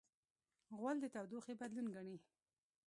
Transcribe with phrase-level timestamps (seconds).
[0.77, 2.17] غول د تودوخې بدلون ګڼي.